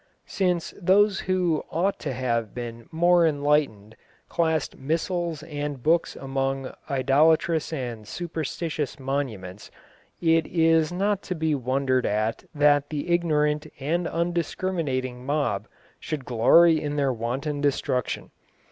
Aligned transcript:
Since 0.25 0.73
those 0.81 1.19
who 1.19 1.63
ought 1.69 1.99
to 1.99 2.11
have 2.11 2.55
been 2.55 2.89
more 2.91 3.27
enlightened 3.27 3.95
classed 4.29 4.75
missals 4.75 5.43
and 5.43 5.83
books 5.83 6.15
among 6.15 6.73
idolatrous 6.89 7.71
and 7.71 8.07
superstitious 8.07 8.99
monuments, 8.99 9.69
it 10.19 10.47
is 10.47 10.91
not 10.91 11.21
to 11.21 11.35
be 11.35 11.53
wondered 11.53 12.07
at 12.07 12.45
that 12.55 12.89
the 12.89 13.11
ignorant 13.11 13.67
and 13.79 14.07
undiscriminating 14.07 15.23
mob 15.23 15.67
should 15.99 16.25
glory 16.25 16.81
in 16.81 16.95
their 16.95 17.13
wanton 17.13 17.61
destruction. 17.61 18.31